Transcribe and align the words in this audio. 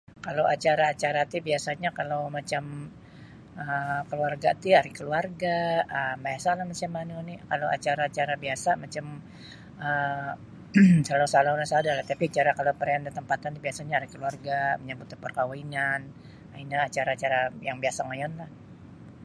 Kalau 0.25 0.45
acara-acara 0.55 1.21
ti 1.31 1.37
biasanya 1.49 1.89
kalau 1.99 2.21
macam 2.37 2.63
um 3.63 3.99
keluarga 4.09 4.49
ti 4.61 4.69
hari 4.77 4.91
keluarga 4.99 5.57
um 5.99 6.17
biasalah 6.25 6.63
macam 6.71 6.89
manu 6.97 7.17
ni 7.27 7.35
kalau 7.49 7.67
acara-acara 7.77 8.33
biasa 8.45 8.69
macam 8.83 9.05
um 9.85 10.99
salau-salau 11.07 11.53
no 11.59 11.65
sada 11.73 11.91
lah 11.97 12.05
tapi 12.11 12.25
kalau 12.35 12.53
cara 12.59 12.71
perayaan 12.79 13.15
tampatan 13.17 13.53
biasanya 13.65 13.93
hari 13.97 14.09
keluarga 14.13 14.55
manyambut 14.79 15.07
da 15.11 15.17
perkahwinan 15.23 16.01
ino 16.63 16.77
acara-acara 16.87 17.39
yang 17.67 17.77
biasa 17.83 17.99
ngoyon 18.07 18.31
la. 18.39 18.47